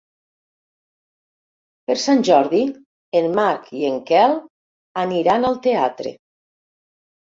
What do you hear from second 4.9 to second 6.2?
aniran al teatre.